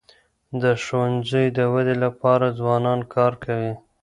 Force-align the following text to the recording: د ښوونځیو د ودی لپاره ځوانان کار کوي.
د 0.61 0.63
ښوونځیو 0.83 1.53
د 1.57 1.59
ودی 1.73 1.95
لپاره 2.03 2.55
ځوانان 2.59 2.99
کار 3.13 3.33
کوي. 3.43 3.73